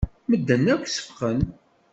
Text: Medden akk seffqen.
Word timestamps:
Medden 0.29 0.65
akk 0.73 0.85
seffqen. 0.89 1.39